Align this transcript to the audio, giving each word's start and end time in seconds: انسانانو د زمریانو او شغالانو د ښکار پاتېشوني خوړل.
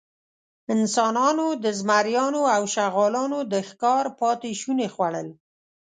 انسانانو 0.75 1.47
د 1.63 1.65
زمریانو 1.79 2.41
او 2.55 2.61
شغالانو 2.75 3.39
د 3.51 3.53
ښکار 3.67 4.05
پاتېشوني 4.19 4.87
خوړل. 4.93 5.27